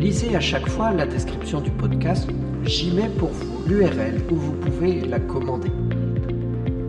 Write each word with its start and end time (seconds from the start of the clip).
Lisez 0.00 0.34
à 0.34 0.40
chaque 0.40 0.66
fois 0.66 0.92
la 0.92 1.04
description 1.04 1.60
du 1.60 1.70
podcast, 1.70 2.26
j'y 2.64 2.90
mets 2.90 3.10
pour 3.10 3.28
vous 3.28 3.68
l'URL 3.68 4.22
où 4.30 4.34
vous 4.34 4.52
pouvez 4.54 5.02
la 5.02 5.20
commander. 5.20 5.70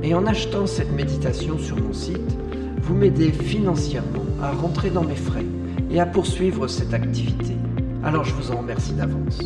Et 0.02 0.16
en 0.16 0.26
achetant 0.26 0.66
cette 0.66 0.94
méditation 0.94 1.59
sur 1.59 1.76
mon 1.76 1.92
site, 1.92 2.38
vous 2.82 2.94
m'aidez 2.94 3.34
financièrement 3.34 4.23
à 4.42 4.54
rentrer 4.54 4.92
dans 4.92 5.04
mes 5.04 5.17
frais 5.17 5.45
et 5.89 6.00
à 6.00 6.06
poursuivre 6.06 6.70
cette 6.70 6.94
activité. 6.94 7.54
Alors 8.02 8.23
je 8.23 8.34
vous 8.34 8.50
en 8.52 8.59
remercie 8.59 8.94
d'avance. 8.94 9.39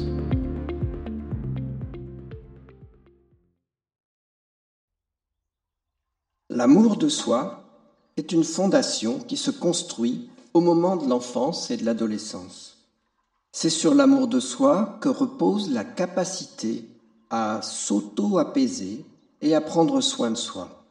L'amour 6.52 6.98
de 6.98 7.10
soi 7.10 7.64
est 8.16 8.32
une 8.32 8.44
fondation 8.44 9.18
qui 9.18 9.38
se 9.38 9.50
construit 9.50 10.30
au 10.54 10.62
moment 10.62 10.98
de 10.98 11.10
l'enfance 11.10 11.72
et 11.72 11.78
de 11.78 11.84
l'adolescence. 11.84 12.75
C'est 13.58 13.70
sur 13.70 13.95
l'amour 13.95 14.28
de 14.28 14.42
soi 14.42 14.98
que 15.00 15.08
repose 15.08 15.72
la 15.72 15.86
capacité 15.86 16.89
à 17.30 17.62
s'auto-apaiser 17.62 19.06
et 19.39 19.56
à 19.56 19.62
prendre 19.62 20.02
soin 20.02 20.30
de 20.30 20.36
soi. 20.36 20.84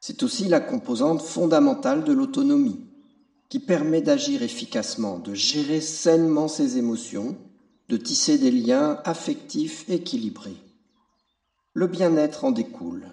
C'est 0.00 0.24
aussi 0.24 0.48
la 0.48 0.58
composante 0.58 1.22
fondamentale 1.22 2.02
de 2.02 2.12
l'autonomie, 2.12 2.84
qui 3.48 3.60
permet 3.60 4.02
d'agir 4.02 4.42
efficacement, 4.42 5.20
de 5.20 5.32
gérer 5.32 5.80
sainement 5.80 6.48
ses 6.48 6.76
émotions, 6.76 7.36
de 7.88 7.96
tisser 7.96 8.36
des 8.38 8.50
liens 8.50 9.00
affectifs 9.04 9.88
équilibrés. 9.88 10.60
Le 11.72 11.86
bien-être 11.86 12.46
en 12.46 12.50
découle. 12.50 13.12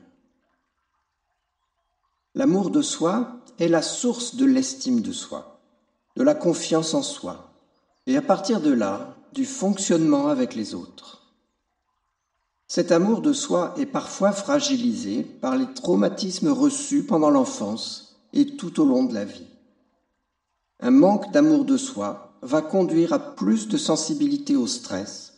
L'amour 2.33 2.71
de 2.71 2.81
soi 2.81 3.37
est 3.59 3.67
la 3.67 3.83
source 3.83 4.33
de 4.35 4.45
l'estime 4.45 5.01
de 5.01 5.11
soi, 5.11 5.59
de 6.15 6.23
la 6.23 6.33
confiance 6.33 6.95
en 6.95 7.03
soi, 7.03 7.51
et 8.07 8.17
à 8.17 8.21
partir 8.21 8.61
de 8.61 8.71
là, 8.71 9.15
du 9.33 9.45
fonctionnement 9.45 10.27
avec 10.27 10.55
les 10.55 10.73
autres. 10.73 11.33
Cet 12.67 12.91
amour 12.91 13.21
de 13.21 13.33
soi 13.33 13.73
est 13.77 13.85
parfois 13.85 14.31
fragilisé 14.31 15.23
par 15.23 15.55
les 15.55 15.71
traumatismes 15.73 16.49
reçus 16.49 17.03
pendant 17.03 17.29
l'enfance 17.29 18.17
et 18.33 18.55
tout 18.55 18.79
au 18.79 18.85
long 18.85 19.03
de 19.03 19.13
la 19.13 19.25
vie. 19.25 19.47
Un 20.79 20.91
manque 20.91 21.31
d'amour 21.31 21.65
de 21.65 21.77
soi 21.77 22.33
va 22.41 22.61
conduire 22.61 23.13
à 23.13 23.19
plus 23.19 23.67
de 23.67 23.77
sensibilité 23.77 24.55
au 24.55 24.67
stress, 24.67 25.33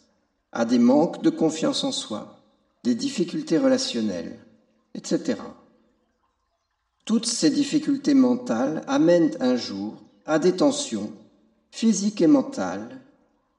à 0.51 0.65
des 0.65 0.79
manques 0.79 1.21
de 1.21 1.29
confiance 1.29 1.83
en 1.83 1.91
soi, 1.91 2.39
des 2.83 2.95
difficultés 2.95 3.57
relationnelles, 3.57 4.39
etc. 4.93 5.35
Toutes 7.05 7.25
ces 7.25 7.49
difficultés 7.49 8.13
mentales 8.13 8.83
amènent 8.87 9.35
un 9.39 9.55
jour 9.55 10.01
à 10.25 10.39
des 10.39 10.55
tensions 10.55 11.11
physiques 11.77 12.21
et 12.21 12.27
mentales 12.27 12.99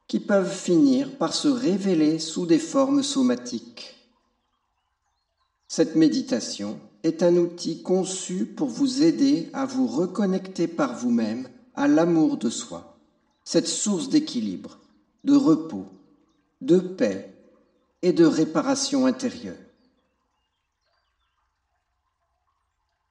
qui 0.08 0.18
peuvent 0.18 0.52
finir 0.52 1.16
par 1.18 1.32
se 1.32 1.46
révéler 1.46 2.18
sous 2.18 2.46
des 2.46 2.58
formes 2.58 3.04
somatiques. 3.04 3.94
Cette 5.68 5.94
méditation 5.94 6.80
est 7.04 7.22
un 7.22 7.36
outil 7.36 7.80
conçu 7.80 8.44
pour 8.44 8.66
vous 8.66 9.04
aider 9.04 9.48
à 9.52 9.66
vous 9.66 9.86
reconnecter 9.86 10.66
par 10.66 10.96
vous-même 10.96 11.48
à 11.76 11.86
l'amour 11.86 12.38
de 12.38 12.50
soi, 12.50 12.98
cette 13.44 13.68
source 13.68 14.08
d'équilibre, 14.08 14.80
de 15.22 15.36
repos, 15.36 15.86
de 16.60 16.80
paix 16.80 17.32
et 18.02 18.12
de 18.12 18.24
réparation 18.24 19.06
intérieure. 19.06 19.54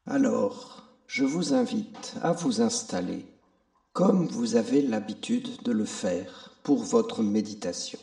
Alors, 0.05 0.83
je 1.07 1.23
vous 1.23 1.53
invite 1.53 2.15
à 2.21 2.33
vous 2.33 2.59
installer 2.59 3.25
comme 3.97 4.27
vous 4.27 4.55
avez 4.57 4.83
l'habitude 4.83 5.63
de 5.63 5.71
le 5.71 5.83
faire 5.83 6.51
pour 6.61 6.83
votre 6.83 7.23
méditation. 7.23 7.97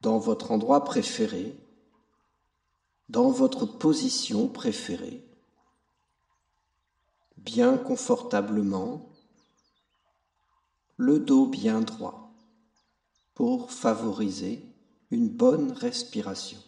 Dans 0.00 0.18
votre 0.18 0.50
endroit 0.50 0.82
préféré, 0.82 1.54
dans 3.10 3.28
votre 3.28 3.66
position 3.66 4.48
préférée, 4.48 5.22
bien 7.36 7.76
confortablement, 7.76 9.10
le 10.96 11.18
dos 11.18 11.44
bien 11.44 11.82
droit, 11.82 12.32
pour 13.34 13.72
favoriser 13.72 14.64
une 15.10 15.28
bonne 15.28 15.70
respiration. 15.72 16.60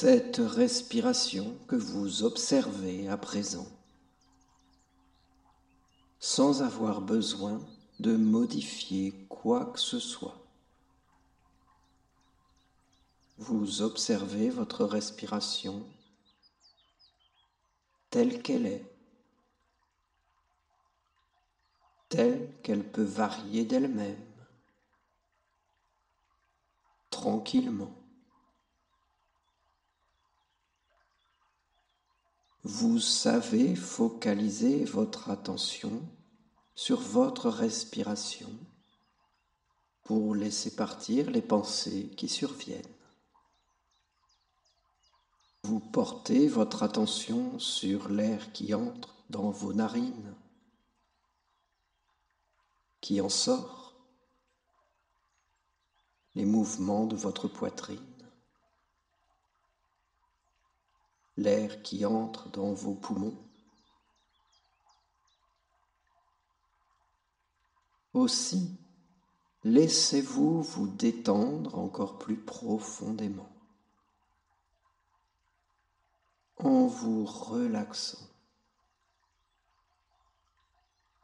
Cette 0.00 0.38
respiration 0.38 1.54
que 1.68 1.76
vous 1.76 2.22
observez 2.22 3.06
à 3.10 3.18
présent, 3.18 3.66
sans 6.18 6.62
avoir 6.62 7.02
besoin 7.02 7.60
de 7.98 8.16
modifier 8.16 9.12
quoi 9.28 9.66
que 9.66 9.78
ce 9.78 9.98
soit. 9.98 10.38
Vous 13.36 13.82
observez 13.82 14.48
votre 14.48 14.86
respiration 14.86 15.84
telle 18.08 18.40
qu'elle 18.40 18.64
est, 18.64 18.86
telle 22.08 22.50
qu'elle 22.62 22.90
peut 22.90 23.02
varier 23.02 23.66
d'elle-même, 23.66 24.24
tranquillement. 27.10 27.99
Vous 32.62 33.00
savez 33.00 33.74
focaliser 33.74 34.84
votre 34.84 35.30
attention 35.30 36.02
sur 36.74 37.00
votre 37.00 37.48
respiration 37.48 38.50
pour 40.02 40.34
laisser 40.34 40.76
partir 40.76 41.30
les 41.30 41.40
pensées 41.40 42.10
qui 42.18 42.28
surviennent. 42.28 42.82
Vous 45.62 45.80
portez 45.80 46.48
votre 46.48 46.82
attention 46.82 47.58
sur 47.58 48.10
l'air 48.10 48.52
qui 48.52 48.74
entre 48.74 49.14
dans 49.30 49.50
vos 49.50 49.72
narines, 49.72 50.34
qui 53.00 53.22
en 53.22 53.30
sort, 53.30 53.94
les 56.34 56.44
mouvements 56.44 57.06
de 57.06 57.16
votre 57.16 57.48
poitrine, 57.48 58.09
l'air 61.40 61.82
qui 61.82 62.04
entre 62.04 62.50
dans 62.50 62.72
vos 62.72 62.94
poumons. 62.94 63.36
Aussi, 68.12 68.76
laissez-vous 69.64 70.62
vous 70.62 70.88
détendre 70.88 71.78
encore 71.78 72.18
plus 72.18 72.36
profondément 72.36 73.48
en 76.58 76.86
vous 76.86 77.24
relaxant 77.24 78.18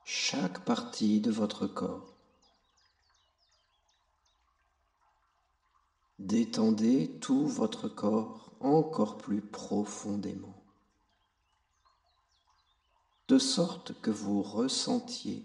chaque 0.04 0.64
partie 0.64 1.20
de 1.20 1.30
votre 1.30 1.66
corps. 1.66 2.14
Détendez 6.18 7.18
tout 7.20 7.46
votre 7.46 7.88
corps 7.88 8.45
encore 8.60 9.18
plus 9.18 9.40
profondément, 9.40 10.62
de 13.28 13.38
sorte 13.38 14.00
que 14.00 14.10
vous 14.10 14.42
ressentiez 14.42 15.44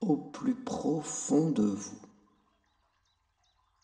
au 0.00 0.16
plus 0.16 0.54
profond 0.54 1.50
de 1.50 1.62
vous 1.62 2.00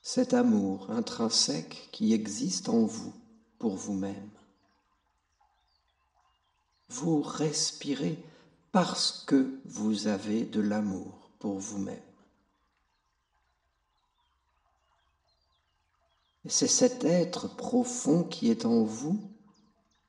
cet 0.00 0.32
amour 0.32 0.90
intrinsèque 0.90 1.88
qui 1.92 2.14
existe 2.14 2.70
en 2.70 2.86
vous 2.86 3.12
pour 3.58 3.76
vous-même. 3.76 4.30
Vous 6.88 7.20
respirez 7.20 8.18
parce 8.72 9.24
que 9.26 9.60
vous 9.66 10.06
avez 10.06 10.44
de 10.44 10.60
l'amour 10.60 11.30
pour 11.38 11.58
vous-même. 11.58 12.07
C'est 16.46 16.68
cet 16.68 17.04
être 17.04 17.56
profond 17.56 18.24
qui 18.24 18.50
est 18.50 18.64
en 18.64 18.84
vous 18.84 19.20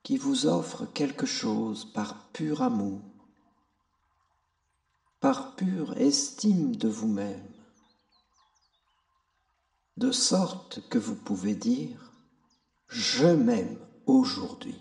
qui 0.04 0.18
vous 0.18 0.46
offre 0.48 0.86
quelque 0.86 1.26
chose 1.26 1.86
par 1.94 2.30
pur 2.32 2.62
amour, 2.62 3.02
par 5.20 5.56
pure 5.56 5.98
estime 5.98 6.76
de 6.76 6.88
vous-même, 6.88 7.54
de 9.98 10.12
sorte 10.12 10.88
que 10.90 10.98
vous 10.98 11.16
pouvez 11.16 11.54
dire⁇ 11.54 11.98
Je 12.88 13.28
m'aime 13.28 13.78
aujourd'hui⁇ 14.06 14.74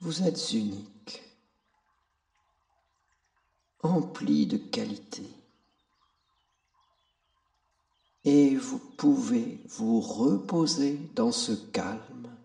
Vous 0.00 0.22
êtes 0.22 0.52
unique, 0.52 1.22
empli 3.82 4.46
de 4.46 4.58
qualités 4.58 5.41
et 8.24 8.54
vous 8.56 8.78
pouvez 8.78 9.60
vous 9.66 10.00
reposer 10.00 10.96
dans 11.14 11.32
ce 11.32 11.52
calme 11.52 12.36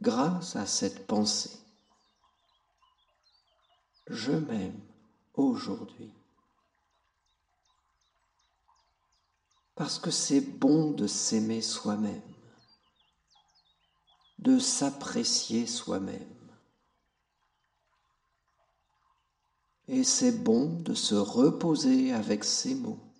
grâce 0.00 0.56
à 0.56 0.66
cette 0.66 1.06
pensée. 1.06 1.58
Je 4.08 4.32
m'aime 4.32 4.80
aujourd'hui. 5.34 6.12
Parce 9.74 9.98
que 9.98 10.10
c'est 10.10 10.40
bon 10.40 10.92
de 10.92 11.06
s'aimer 11.06 11.60
soi-même, 11.60 12.22
de 14.38 14.58
s'apprécier 14.58 15.66
soi-même. 15.66 16.28
Et 19.88 20.04
c'est 20.04 20.42
bon 20.42 20.80
de 20.80 20.94
se 20.94 21.14
reposer 21.14 22.12
avec 22.12 22.44
ces 22.44 22.74
mots 22.74 23.11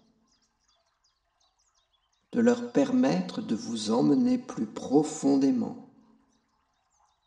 de 2.33 2.41
leur 2.41 2.73
permettre 2.73 3.43
de 3.43 3.55
vous 3.55 3.91
emmener 3.91 4.39
plus 4.39 4.67
profondément 4.67 5.91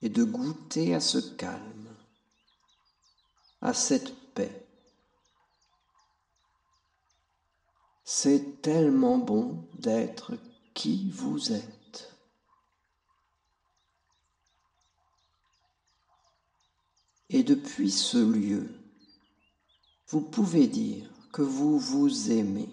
et 0.02 0.10
de 0.10 0.24
goûter 0.24 0.96
à 0.96 1.00
ce 1.00 1.20
calme, 1.20 1.96
à 3.62 3.74
cette 3.74 4.14
paix. 4.34 4.66
C'est 8.04 8.62
tellement 8.62 9.18
bon 9.18 9.68
d'être 9.80 10.34
qui 10.74 11.10
vous 11.12 11.52
êtes. 11.52 12.16
Et 17.30 17.44
depuis 17.44 17.92
ce 17.92 18.18
lieu, 18.18 18.70
vous 20.08 20.22
pouvez 20.22 20.68
dire 20.68 21.10
que 21.32 21.42
vous 21.42 21.80
vous 21.80 22.32
aimez 22.32 22.70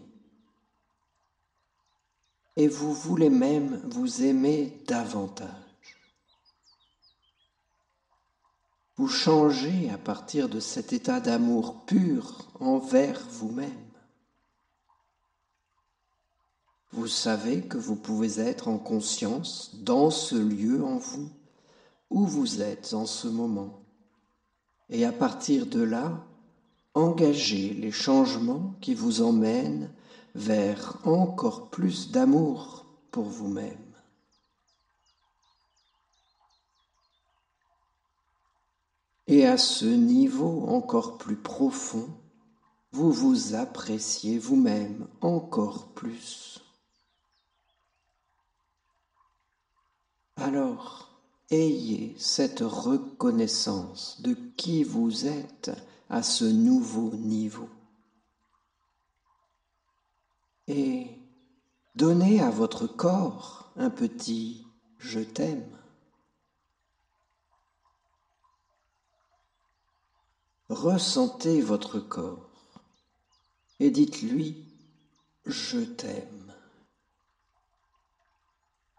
et 2.56 2.68
vous 2.68 2.92
voulez 2.92 3.30
même 3.30 3.80
vous 3.84 4.22
aimer 4.22 4.82
davantage. 4.86 5.48
Vous 8.96 9.08
changez 9.08 9.90
à 9.90 9.98
partir 9.98 10.48
de 10.48 10.60
cet 10.60 10.92
état 10.92 11.20
d'amour 11.20 11.84
pur 11.86 12.52
envers 12.60 13.20
vous-même. 13.30 13.70
Vous 16.92 17.06
savez 17.06 17.62
que 17.62 17.78
vous 17.78 17.96
pouvez 17.96 18.38
être 18.38 18.68
en 18.68 18.76
conscience 18.76 19.70
dans 19.74 20.10
ce 20.10 20.34
lieu 20.34 20.84
en 20.84 20.98
vous 20.98 21.30
où 22.10 22.26
vous 22.26 22.60
êtes 22.60 22.92
en 22.92 23.06
ce 23.06 23.28
moment. 23.28 23.82
Et 24.90 25.06
à 25.06 25.12
partir 25.12 25.64
de 25.64 25.80
là, 25.80 26.22
engagez 26.92 27.72
les 27.72 27.90
changements 27.90 28.74
qui 28.82 28.94
vous 28.94 29.22
emmènent 29.22 29.90
vers 30.34 30.98
encore 31.06 31.70
plus 31.70 32.10
d'amour 32.10 32.86
pour 33.10 33.24
vous-même. 33.24 33.76
Et 39.26 39.46
à 39.46 39.56
ce 39.56 39.86
niveau 39.86 40.66
encore 40.68 41.18
plus 41.18 41.36
profond, 41.36 42.08
vous 42.90 43.12
vous 43.12 43.54
appréciez 43.54 44.38
vous-même 44.38 45.06
encore 45.20 45.88
plus. 45.94 46.58
Alors, 50.36 51.08
ayez 51.50 52.14
cette 52.18 52.60
reconnaissance 52.60 54.20
de 54.22 54.34
qui 54.56 54.82
vous 54.82 55.26
êtes 55.26 55.70
à 56.10 56.22
ce 56.22 56.44
nouveau 56.44 57.10
niveau 57.16 57.68
et 60.68 61.08
donnez 61.94 62.40
à 62.40 62.50
votre 62.50 62.86
corps 62.86 63.72
un 63.76 63.90
petit 63.90 64.66
je 64.98 65.20
t'aime. 65.20 65.78
Ressentez 70.68 71.60
votre 71.60 71.98
corps 72.00 72.50
et 73.80 73.90
dites-lui 73.90 74.64
je 75.44 75.80
t'aime. 75.80 76.54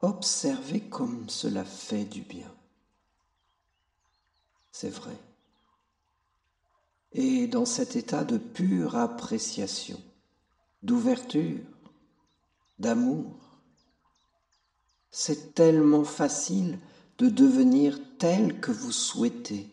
Observez 0.01 0.81
comme 0.81 1.29
cela 1.29 1.63
fait 1.63 2.03
du 2.03 2.21
bien. 2.21 2.53
C'est 4.73 4.89
vrai. 4.89 5.17
Et 7.13 7.47
dans 7.47 7.65
cet 7.65 7.95
état 7.95 8.25
de 8.25 8.37
pure 8.37 8.97
appréciation, 8.97 10.01
d'ouverture, 10.83 11.59
d'amour. 12.79 13.31
C'est 15.11 15.53
tellement 15.53 16.03
facile 16.03 16.79
de 17.17 17.29
devenir 17.29 17.99
tel 18.17 18.59
que 18.59 18.71
vous 18.71 18.91
souhaitez, 18.91 19.69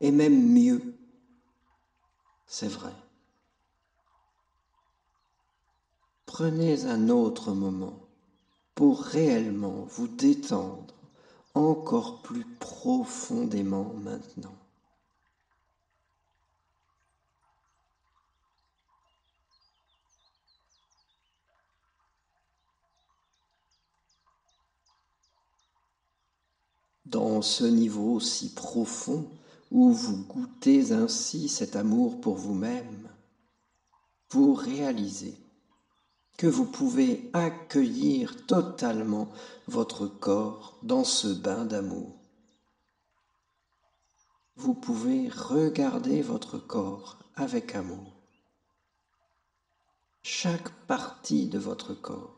et 0.00 0.10
même 0.10 0.52
mieux. 0.52 0.94
C'est 2.46 2.68
vrai. 2.68 2.92
Prenez 6.26 6.84
un 6.84 7.08
autre 7.08 7.52
moment 7.52 8.00
pour 8.74 9.00
réellement 9.00 9.84
vous 9.84 10.08
détendre 10.08 10.94
encore 11.54 12.22
plus 12.22 12.44
profondément 12.58 13.94
maintenant. 14.02 14.56
Dans 27.14 27.42
ce 27.42 27.62
niveau 27.62 28.18
si 28.18 28.52
profond 28.52 29.30
où 29.70 29.92
vous 29.92 30.24
goûtez 30.24 30.90
ainsi 30.90 31.48
cet 31.48 31.76
amour 31.76 32.20
pour 32.20 32.34
vous-même, 32.34 33.08
vous 34.30 34.52
réalisez 34.52 35.38
que 36.36 36.48
vous 36.48 36.64
pouvez 36.64 37.30
accueillir 37.32 38.46
totalement 38.46 39.28
votre 39.68 40.08
corps 40.08 40.76
dans 40.82 41.04
ce 41.04 41.28
bain 41.28 41.64
d'amour. 41.64 42.16
Vous 44.56 44.74
pouvez 44.74 45.28
regarder 45.28 46.20
votre 46.20 46.58
corps 46.58 47.20
avec 47.36 47.76
amour. 47.76 48.12
Chaque 50.24 50.70
partie 50.88 51.46
de 51.46 51.60
votre 51.60 51.94
corps 51.94 52.34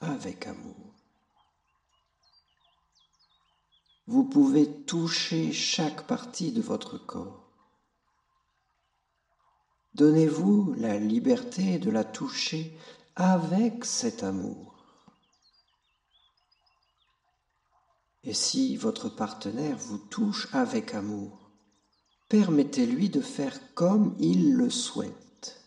avec 0.00 0.48
amour. 0.48 0.95
Vous 4.06 4.24
pouvez 4.24 4.70
toucher 4.84 5.52
chaque 5.52 6.06
partie 6.06 6.52
de 6.52 6.62
votre 6.62 6.96
corps 6.98 7.46
Donnez-vous 9.94 10.74
la 10.74 10.98
liberté 10.98 11.78
de 11.78 11.90
la 11.90 12.04
toucher 12.04 12.78
avec 13.16 13.84
cet 13.84 14.22
amour. 14.22 14.74
Et 18.22 18.34
si 18.34 18.76
votre 18.76 19.08
partenaire 19.08 19.78
vous 19.78 19.98
touche 19.98 20.48
avec 20.52 20.94
amour, 20.94 21.50
permettez-lui 22.28 23.08
de 23.08 23.20
faire 23.20 23.58
comme 23.74 24.14
il 24.18 24.54
le 24.54 24.68
souhaite, 24.68 25.62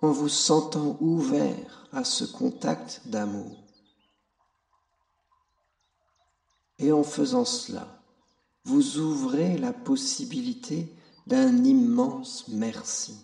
en 0.00 0.10
vous 0.10 0.28
sentant 0.28 0.98
ouvert 1.00 1.88
à 1.92 2.04
ce 2.04 2.24
contact 2.24 3.02
d'amour. 3.06 3.67
Et 6.78 6.92
en 6.92 7.02
faisant 7.02 7.44
cela, 7.44 8.02
vous 8.64 8.98
ouvrez 8.98 9.58
la 9.58 9.72
possibilité 9.72 10.94
d'un 11.26 11.64
immense 11.64 12.46
merci, 12.48 13.16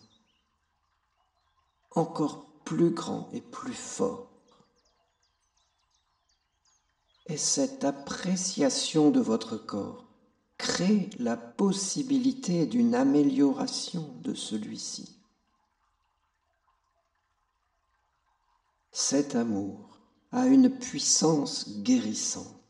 encore 1.92 2.46
plus 2.64 2.90
grand 2.90 3.28
et 3.32 3.40
plus 3.40 3.74
fort. 3.74 4.30
Et 7.26 7.36
cette 7.36 7.84
appréciation 7.84 9.10
de 9.10 9.20
votre 9.20 9.56
corps 9.56 10.04
crée 10.58 11.10
la 11.18 11.36
possibilité 11.36 12.66
d'une 12.66 12.94
amélioration 12.94 14.14
de 14.22 14.34
celui-ci. 14.34 15.16
Cet 18.92 19.34
amour 19.34 19.98
a 20.32 20.46
une 20.46 20.70
puissance 20.70 21.80
guérissante 21.82 22.63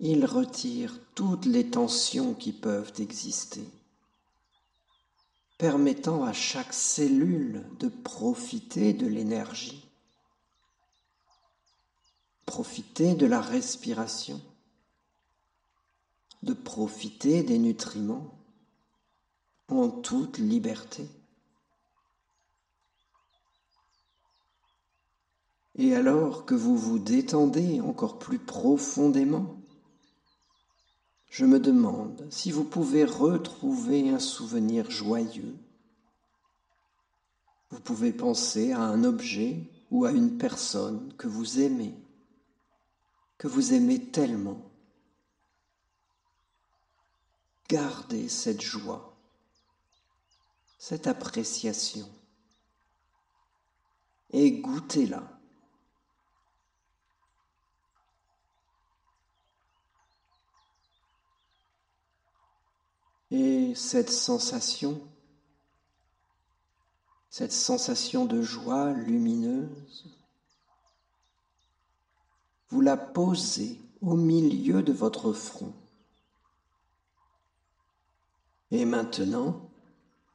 il 0.00 0.24
retire 0.24 0.98
toutes 1.14 1.44
les 1.44 1.68
tensions 1.70 2.32
qui 2.32 2.52
peuvent 2.52 2.92
exister, 2.98 3.64
permettant 5.58 6.24
à 6.24 6.32
chaque 6.32 6.72
cellule 6.72 7.66
de 7.78 7.88
profiter 7.88 8.94
de 8.94 9.06
l'énergie, 9.06 9.86
profiter 12.46 13.14
de 13.14 13.26
la 13.26 13.42
respiration, 13.42 14.40
de 16.42 16.54
profiter 16.54 17.42
des 17.42 17.58
nutriments 17.58 18.38
en 19.68 19.90
toute 19.90 20.38
liberté. 20.38 21.06
Et 25.76 25.94
alors 25.94 26.46
que 26.46 26.54
vous 26.54 26.76
vous 26.76 26.98
détendez 26.98 27.82
encore 27.82 28.18
plus 28.18 28.38
profondément, 28.38 29.59
je 31.30 31.44
me 31.44 31.60
demande 31.60 32.26
si 32.28 32.50
vous 32.50 32.64
pouvez 32.64 33.04
retrouver 33.04 34.10
un 34.10 34.18
souvenir 34.18 34.90
joyeux. 34.90 35.56
Vous 37.70 37.80
pouvez 37.80 38.12
penser 38.12 38.72
à 38.72 38.80
un 38.80 39.04
objet 39.04 39.62
ou 39.92 40.04
à 40.04 40.10
une 40.10 40.38
personne 40.38 41.14
que 41.16 41.28
vous 41.28 41.60
aimez, 41.60 41.94
que 43.38 43.46
vous 43.46 43.72
aimez 43.72 44.10
tellement. 44.10 44.60
Gardez 47.68 48.28
cette 48.28 48.60
joie, 48.60 49.16
cette 50.78 51.06
appréciation 51.06 52.08
et 54.32 54.50
goûtez-la. 54.50 55.39
Et 63.30 63.74
cette 63.74 64.10
sensation, 64.10 65.00
cette 67.28 67.52
sensation 67.52 68.24
de 68.24 68.42
joie 68.42 68.92
lumineuse, 68.92 70.04
vous 72.70 72.80
la 72.80 72.96
posez 72.96 73.80
au 74.00 74.14
milieu 74.14 74.82
de 74.82 74.92
votre 74.92 75.32
front. 75.32 75.72
Et 78.70 78.84
maintenant, 78.84 79.68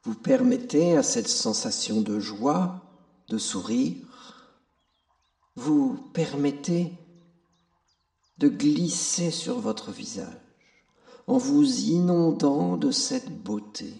vous 0.04 0.14
permettez 0.14 0.96
à 0.96 1.02
cette 1.02 1.28
sensation 1.28 2.00
de 2.00 2.20
joie 2.20 2.82
de 3.28 3.38
sourire, 3.38 4.52
vous 5.56 5.96
permettez 6.12 6.92
de 8.38 8.48
glisser 8.48 9.30
sur 9.30 9.58
votre 9.58 9.90
visage 9.90 10.45
en 11.26 11.38
vous 11.38 11.80
inondant 11.80 12.76
de 12.76 12.90
cette 12.90 13.30
beauté, 13.42 13.92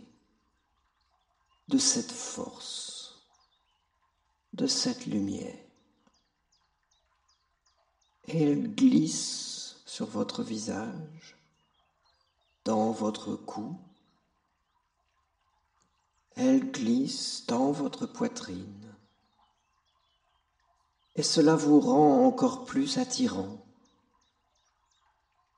de 1.68 1.78
cette 1.78 2.12
force, 2.12 3.21
de 4.52 4.66
cette 4.66 5.06
lumière. 5.06 5.56
elle 8.28 8.75
glisse 8.75 9.76
sur 9.87 10.06
votre 10.06 10.42
visage, 10.42 11.37
dans 12.64 12.90
votre 12.90 13.37
cou, 13.37 13.78
elle 16.35 16.71
glisse 16.71 17.45
dans 17.47 17.71
votre 17.71 18.06
poitrine, 18.06 18.95
et 21.14 21.23
cela 21.23 21.54
vous 21.54 21.80
rend 21.80 22.26
encore 22.26 22.64
plus 22.64 22.99
attirant, 22.99 23.64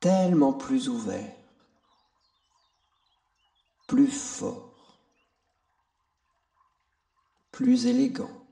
tellement 0.01 0.53
plus 0.53 0.89
ouvert 0.89 1.38
plus 3.89 4.07
fort, 4.07 5.01
plus 7.51 7.87
élégant. 7.87 8.47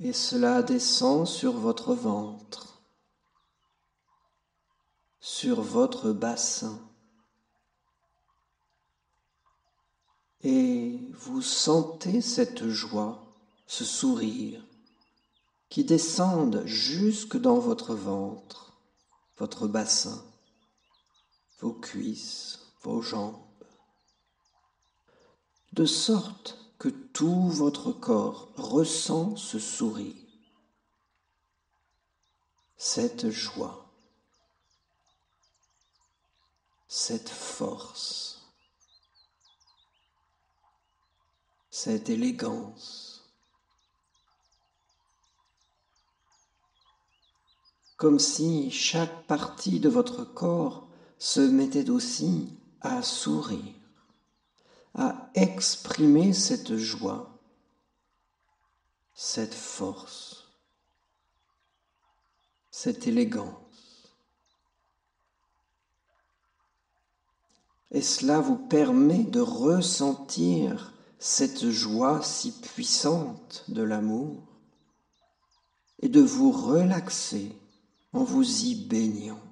Et 0.00 0.12
cela 0.12 0.62
descend 0.62 1.26
sur 1.26 1.52
votre 1.52 1.94
ventre, 1.94 2.82
sur 5.20 5.62
votre 5.62 6.12
bassin. 6.12 6.80
Et 10.42 10.98
vous 11.12 11.42
sentez 11.42 12.22
cette 12.22 12.66
joie, 12.66 13.22
ce 13.66 13.84
sourire 13.84 14.64
qui 15.68 15.84
descendent 15.84 16.64
jusque 16.66 17.36
dans 17.36 17.60
votre 17.60 17.94
ventre, 17.94 18.72
votre 19.38 19.68
bassin 19.68 20.24
vos 21.60 21.74
cuisses, 21.74 22.58
vos 22.82 23.02
jambes, 23.02 23.36
de 25.72 25.84
sorte 25.84 26.58
que 26.78 26.88
tout 26.88 27.48
votre 27.48 27.92
corps 27.92 28.48
ressent 28.56 29.36
ce 29.36 29.58
sourire, 29.58 30.16
cette 32.76 33.28
joie, 33.28 33.86
cette 36.88 37.28
force, 37.28 38.40
cette 41.70 42.08
élégance. 42.08 43.06
Comme 47.96 48.18
si 48.18 48.70
chaque 48.70 49.26
partie 49.26 49.78
de 49.78 49.90
votre 49.90 50.24
corps 50.24 50.89
se 51.20 51.40
mettait 51.40 51.90
aussi 51.90 52.48
à 52.80 53.02
sourire, 53.02 53.74
à 54.94 55.30
exprimer 55.34 56.32
cette 56.32 56.76
joie, 56.76 57.38
cette 59.14 59.54
force, 59.54 60.48
cette 62.70 63.06
élégance. 63.06 64.08
Et 67.90 68.00
cela 68.00 68.40
vous 68.40 68.56
permet 68.56 69.24
de 69.24 69.40
ressentir 69.40 70.94
cette 71.18 71.68
joie 71.68 72.22
si 72.22 72.52
puissante 72.62 73.64
de 73.68 73.82
l'amour 73.82 74.42
et 75.98 76.08
de 76.08 76.22
vous 76.22 76.50
relaxer 76.50 77.52
en 78.14 78.24
vous 78.24 78.64
y 78.64 78.74
baignant. 78.74 79.49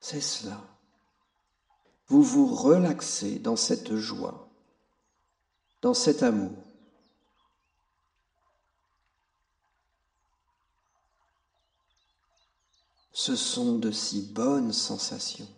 C'est 0.00 0.20
cela. 0.20 0.60
Vous 2.08 2.22
vous 2.22 2.46
relaxez 2.46 3.38
dans 3.38 3.56
cette 3.56 3.94
joie, 3.94 4.48
dans 5.82 5.94
cet 5.94 6.22
amour. 6.22 6.52
Ce 13.12 13.36
sont 13.36 13.78
de 13.78 13.90
si 13.90 14.22
bonnes 14.22 14.72
sensations 14.72 15.48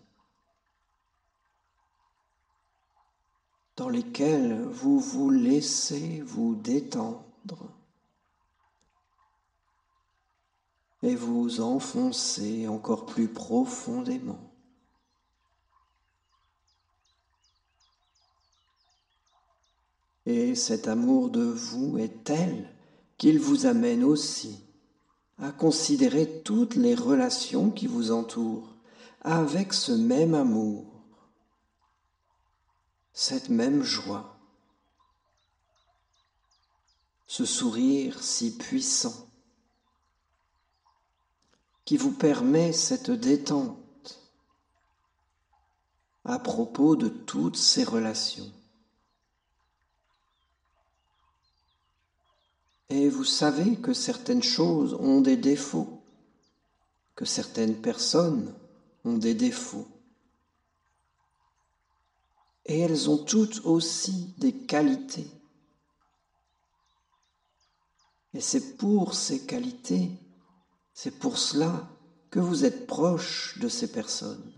dans 3.76 3.88
lesquelles 3.88 4.62
vous 4.64 5.00
vous 5.00 5.30
laissez 5.30 6.20
vous 6.22 6.54
détendre 6.56 7.71
et 11.02 11.16
vous 11.16 11.60
enfoncer 11.60 12.68
encore 12.68 13.06
plus 13.06 13.28
profondément. 13.28 14.52
Et 20.24 20.54
cet 20.54 20.86
amour 20.86 21.30
de 21.30 21.42
vous 21.42 21.98
est 21.98 22.22
tel 22.24 22.68
qu'il 23.18 23.40
vous 23.40 23.66
amène 23.66 24.04
aussi 24.04 24.60
à 25.38 25.50
considérer 25.50 26.42
toutes 26.44 26.76
les 26.76 26.94
relations 26.94 27.70
qui 27.70 27.88
vous 27.88 28.12
entourent 28.12 28.76
avec 29.22 29.72
ce 29.72 29.92
même 29.92 30.34
amour, 30.34 30.84
cette 33.12 33.48
même 33.48 33.82
joie, 33.82 34.38
ce 37.26 37.44
sourire 37.44 38.22
si 38.22 38.56
puissant 38.56 39.31
qui 41.84 41.96
vous 41.96 42.12
permet 42.12 42.72
cette 42.72 43.10
détente 43.10 43.78
à 46.24 46.38
propos 46.38 46.94
de 46.96 47.08
toutes 47.08 47.56
ces 47.56 47.84
relations. 47.84 48.50
Et 52.88 53.08
vous 53.08 53.24
savez 53.24 53.76
que 53.76 53.94
certaines 53.94 54.42
choses 54.42 54.94
ont 54.94 55.20
des 55.20 55.36
défauts, 55.36 56.02
que 57.16 57.24
certaines 57.24 57.80
personnes 57.80 58.54
ont 59.04 59.16
des 59.16 59.34
défauts. 59.34 59.88
Et 62.66 62.80
elles 62.80 63.10
ont 63.10 63.18
toutes 63.18 63.64
aussi 63.64 64.34
des 64.38 64.52
qualités. 64.52 65.26
Et 68.34 68.40
c'est 68.40 68.76
pour 68.76 69.14
ces 69.14 69.44
qualités 69.44 70.10
c'est 71.02 71.18
pour 71.18 71.36
cela 71.36 71.88
que 72.30 72.38
vous 72.38 72.64
êtes 72.64 72.86
proche 72.86 73.58
de 73.58 73.66
ces 73.66 73.90
personnes. 73.90 74.52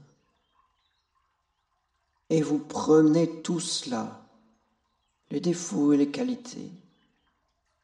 Et 2.29 2.43
vous 2.43 2.59
prenez 2.59 3.41
tout 3.41 3.61
cela, 3.61 4.29
les 5.31 5.41
défauts 5.41 5.95
et 5.95 5.97
les 5.97 6.11
qualités, 6.11 6.71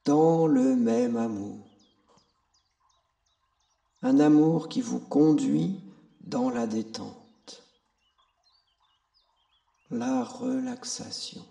dans 0.05 0.47
le 0.47 0.77
même 0.77 1.17
amour. 1.17 1.71
Un 4.03 4.21
amour 4.21 4.69
qui 4.69 4.83
vous 4.83 5.01
conduit 5.01 5.81
dans 6.21 6.51
la 6.51 6.67
détente, 6.67 7.63
la 9.91 10.23
relaxation. 10.23 11.47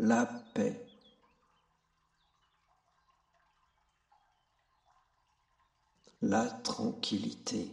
La 0.00 0.24
paix. 0.24 0.86
La 6.22 6.46
tranquillité. 6.46 7.70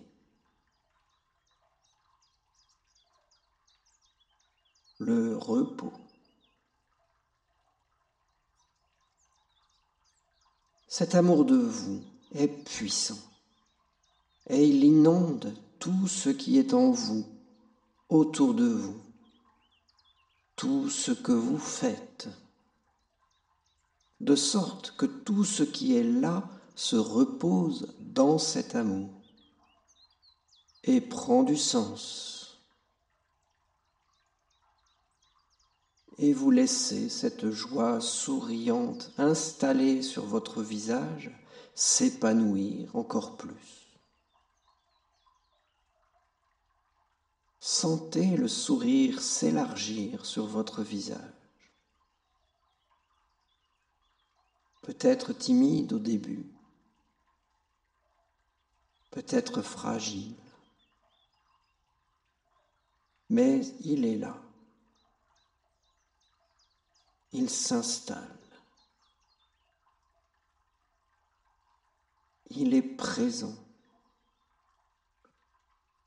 Le 4.99 5.37
repos. 5.37 5.93
Cet 10.89 11.15
amour 11.15 11.45
de 11.45 11.55
vous 11.55 12.03
est 12.33 12.47
puissant 12.47 13.19
et 14.47 14.65
il 14.65 14.83
inonde 14.83 15.53
tout 15.79 16.07
ce 16.07 16.29
qui 16.29 16.57
est 16.57 16.73
en 16.73 16.91
vous, 16.91 17.25
autour 18.09 18.53
de 18.53 18.65
vous 18.65 19.06
tout 20.57 20.89
ce 20.89 21.11
que 21.11 21.31
vous 21.31 21.59
faites, 21.59 22.27
de 24.19 24.35
sorte 24.35 24.95
que 24.97 25.05
tout 25.05 25.45
ce 25.45 25.63
qui 25.63 25.95
est 25.95 26.03
là 26.03 26.49
se 26.75 26.95
repose 26.95 27.95
dans 27.99 28.39
cet 28.39 28.75
amour 28.75 29.13
et 30.83 30.99
prend 30.99 31.43
du 31.43 31.55
sens. 31.55 32.59
Et 36.17 36.33
vous 36.33 36.49
laissez 36.49 37.09
cette 37.09 37.51
joie 37.51 38.01
souriante 38.01 39.11
installée 39.19 40.01
sur 40.01 40.25
votre 40.25 40.63
visage 40.63 41.29
s'épanouir 41.75 42.95
encore 42.95 43.37
plus. 43.37 43.86
Sentez 47.69 48.37
le 48.37 48.47
sourire 48.47 49.21
s'élargir 49.21 50.25
sur 50.25 50.47
votre 50.47 50.83
visage. 50.83 51.19
Peut-être 54.83 55.33
timide 55.33 55.91
au 55.91 55.99
début, 55.99 56.45
peut-être 59.11 59.61
fragile, 59.61 60.33
mais 63.29 63.59
il 63.81 64.05
est 64.05 64.17
là. 64.17 64.41
Il 67.33 67.49
s'installe. 67.49 68.39
Il 72.49 72.73
est 72.73 72.81
présent. 72.81 73.57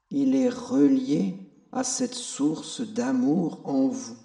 Il 0.08 0.34
est 0.34 0.48
relié 0.48 1.49
à 1.72 1.84
cette 1.84 2.14
source 2.14 2.80
d'amour 2.80 3.60
en 3.64 3.88
vous. 3.88 4.16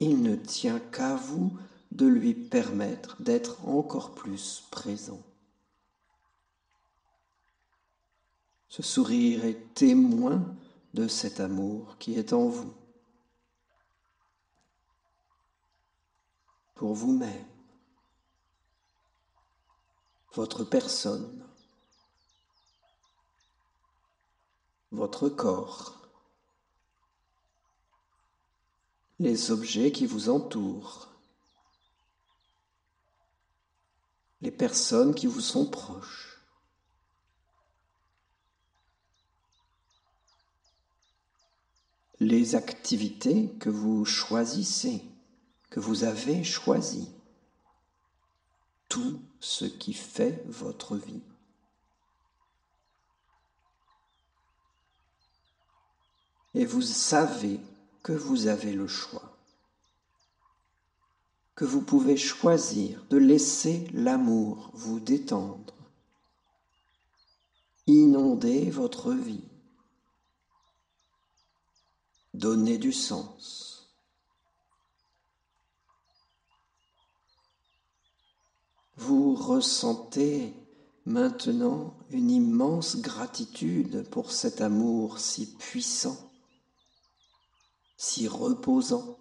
Il 0.00 0.22
ne 0.22 0.36
tient 0.36 0.80
qu'à 0.80 1.16
vous 1.16 1.56
de 1.92 2.06
lui 2.06 2.34
permettre 2.34 3.20
d'être 3.22 3.66
encore 3.66 4.14
plus 4.14 4.64
présent. 4.70 5.22
Ce 8.68 8.82
sourire 8.82 9.44
est 9.44 9.74
témoin 9.74 10.44
de 10.94 11.08
cet 11.08 11.40
amour 11.40 11.96
qui 11.98 12.14
est 12.14 12.32
en 12.32 12.48
vous. 12.48 12.72
Pour 16.74 16.94
vous-même, 16.94 17.46
votre 20.34 20.62
personne, 20.62 21.47
votre 24.92 25.28
corps, 25.28 26.08
les 29.18 29.50
objets 29.50 29.92
qui 29.92 30.06
vous 30.06 30.28
entourent, 30.28 31.08
les 34.40 34.52
personnes 34.52 35.14
qui 35.14 35.26
vous 35.26 35.40
sont 35.40 35.66
proches. 35.66 36.38
les 42.20 42.56
activités 42.56 43.48
que 43.60 43.70
vous 43.70 44.04
choisissez, 44.04 45.02
que 45.70 45.80
vous 45.80 46.04
avez 46.04 46.42
choisies, 46.42 47.10
tout 48.88 49.20
ce 49.40 49.64
qui 49.64 49.92
fait 49.92 50.42
votre 50.46 50.96
vie. 50.96 51.22
Et 56.54 56.64
vous 56.64 56.82
savez 56.82 57.60
que 58.02 58.12
vous 58.12 58.46
avez 58.46 58.72
le 58.72 58.86
choix, 58.86 59.36
que 61.54 61.64
vous 61.64 61.82
pouvez 61.82 62.16
choisir 62.16 63.04
de 63.10 63.16
laisser 63.16 63.86
l'amour 63.92 64.70
vous 64.74 65.00
détendre, 65.00 65.74
inonder 67.86 68.70
votre 68.70 69.12
vie, 69.12 69.44
donner 72.34 72.78
du 72.78 72.92
sens. 72.92 73.90
Vous 78.96 79.34
ressentez 79.34 80.54
maintenant 81.06 81.94
une 82.10 82.30
immense 82.30 83.00
gratitude 83.00 84.08
pour 84.10 84.32
cet 84.32 84.60
amour 84.60 85.18
si 85.18 85.54
puissant, 85.54 86.27
si 87.98 88.28
reposant. 88.28 89.18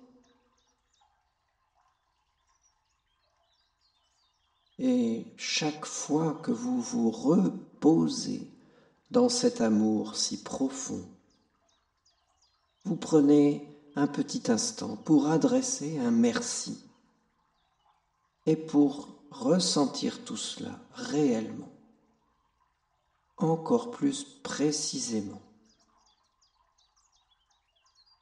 Et 4.80 5.26
chaque 5.36 5.86
fois 5.86 6.40
que 6.44 6.52
vous 6.52 6.80
vous 6.80 7.10
reposez 7.10 8.48
dans 9.10 9.28
cet 9.28 9.60
amour 9.60 10.16
si 10.16 10.44
profond, 10.44 11.04
vous 12.86 12.96
prenez 12.96 13.68
un 13.96 14.08
petit 14.08 14.52
instant 14.52 14.96
pour 14.96 15.28
adresser 15.28 15.98
un 15.98 16.12
merci 16.12 16.84
et 18.46 18.56
pour 18.56 19.10
ressentir 19.32 20.24
tout 20.24 20.38
cela 20.38 20.80
réellement, 20.94 21.72
encore 23.38 23.90
plus 23.90 24.24
précisément, 24.44 25.42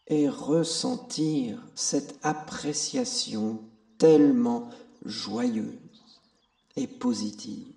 et 0.07 0.29
ressentir 0.29 1.59
cette 1.75 2.19
appréciation 2.23 3.59
tellement 3.97 4.69
joyeuse 5.03 5.79
et 6.75 6.87
positive. 6.87 7.73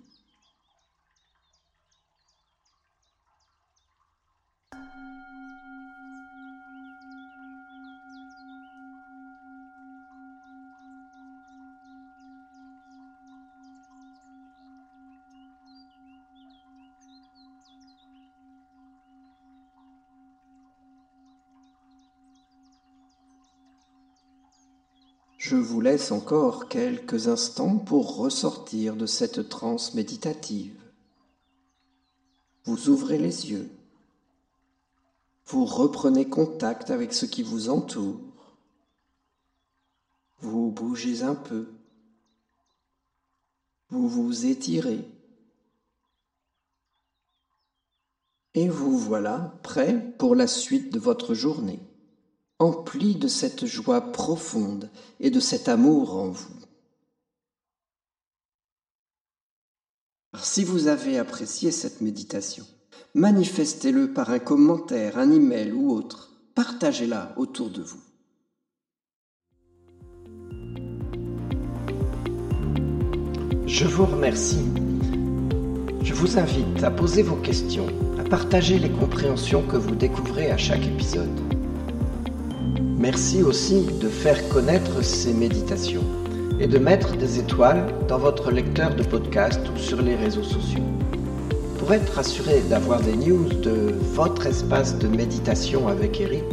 Je 25.49 25.55
vous 25.55 25.81
laisse 25.81 26.11
encore 26.11 26.69
quelques 26.69 27.27
instants 27.27 27.79
pour 27.79 28.17
ressortir 28.17 28.95
de 28.95 29.07
cette 29.07 29.49
transe 29.49 29.95
méditative. 29.95 30.79
Vous 32.65 32.89
ouvrez 32.89 33.17
les 33.17 33.49
yeux. 33.49 33.67
Vous 35.47 35.65
reprenez 35.65 36.29
contact 36.29 36.91
avec 36.91 37.13
ce 37.13 37.25
qui 37.25 37.41
vous 37.41 37.71
entoure. 37.71 38.21
Vous 40.37 40.69
bougez 40.69 41.23
un 41.23 41.33
peu. 41.33 41.69
Vous 43.89 44.07
vous 44.07 44.45
étirez. 44.45 45.03
Et 48.53 48.69
vous 48.69 48.99
voilà 48.99 49.57
prêt 49.63 50.13
pour 50.19 50.35
la 50.35 50.45
suite 50.45 50.93
de 50.93 50.99
votre 50.99 51.33
journée 51.33 51.88
empli 52.59 53.15
de 53.15 53.27
cette 53.27 53.65
joie 53.65 54.11
profonde 54.11 54.89
et 55.19 55.31
de 55.31 55.39
cet 55.39 55.69
amour 55.69 56.15
en 56.15 56.29
vous. 56.29 56.59
si 60.41 60.63
vous 60.63 60.87
avez 60.87 61.17
apprécié 61.17 61.71
cette 61.71 62.01
méditation, 62.01 62.65
manifestez-le 63.13 64.13
par 64.13 64.29
un 64.29 64.39
commentaire, 64.39 65.17
un 65.17 65.31
email 65.31 65.71
ou 65.71 65.91
autre. 65.91 66.31
Partagez-la 66.55 67.33
autour 67.37 67.69
de 67.69 67.81
vous. 67.81 68.01
Je 73.65 73.85
vous 73.85 74.05
remercie. 74.05 74.65
Je 76.01 76.13
vous 76.13 76.37
invite 76.37 76.83
à 76.83 76.91
poser 76.91 77.21
vos 77.21 77.35
questions, 77.35 77.87
à 78.19 78.23
partager 78.23 78.79
les 78.79 78.89
compréhensions 78.89 79.65
que 79.65 79.77
vous 79.77 79.95
découvrez 79.95 80.51
à 80.51 80.57
chaque 80.57 80.85
épisode. 80.85 81.48
Merci 82.99 83.41
aussi 83.43 83.85
de 84.01 84.09
faire 84.09 84.49
connaître 84.49 85.01
ces 85.01 85.33
méditations 85.33 86.03
et 86.59 86.67
de 86.67 86.77
mettre 86.77 87.15
des 87.15 87.39
étoiles 87.39 87.87
dans 88.09 88.17
votre 88.17 88.51
lecteur 88.51 88.93
de 88.93 89.03
podcast 89.03 89.61
ou 89.73 89.79
sur 89.79 90.01
les 90.01 90.17
réseaux 90.17 90.43
sociaux. 90.43 90.83
Pour 91.77 91.93
être 91.93 92.19
assuré 92.19 92.59
d'avoir 92.69 92.99
des 92.99 93.15
news 93.15 93.47
de 93.63 93.95
votre 94.13 94.47
espace 94.47 94.99
de 94.99 95.07
méditation 95.07 95.87
avec 95.87 96.19
Eric, 96.19 96.43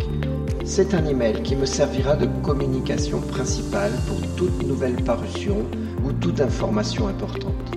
c'est 0.65 0.95
un 0.95 1.05
email 1.07 1.43
qui 1.43 1.57
me 1.57 1.67
servira 1.67 2.15
de 2.15 2.29
communication 2.45 3.21
principale 3.23 3.91
pour 4.07 4.21
toute 4.37 4.65
nouvelle 4.65 5.03
parution 5.03 5.67
ou 6.05 6.13
toute 6.13 6.41
information 6.41 7.09
importante. 7.09 7.75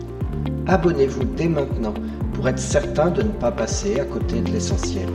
Abonnez-vous 0.67 1.23
dès 1.35 1.47
maintenant 1.47 1.95
pour 2.33 2.47
être 2.47 2.59
certain 2.59 3.09
de 3.09 3.23
ne 3.23 3.29
pas 3.29 3.51
passer 3.51 3.99
à 3.99 4.05
côté 4.05 4.41
de 4.41 4.51
l'essentiel. 4.51 5.09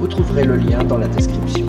Vous 0.00 0.08
trouverez 0.08 0.42
le 0.42 0.56
lien 0.56 0.82
dans 0.82 0.98
la 0.98 1.06
description. 1.06 1.66